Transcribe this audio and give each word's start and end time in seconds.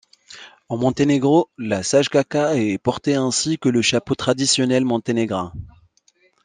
Au 0.67 0.77
Monténégro, 0.77 1.51
la 1.59 1.83
šajkača 1.83 2.55
est 2.57 2.79
portée 2.79 3.13
ainsi 3.13 3.59
que 3.59 3.69
le 3.69 3.83
chapeau 3.83 4.15
traditionnel 4.15 4.83
monténégrin. 4.83 5.53